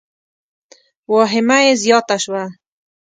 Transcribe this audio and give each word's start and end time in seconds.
واهمه 1.13 1.57
یې 1.65 1.73
زیاته 1.83 2.15
شوه. 2.23 2.43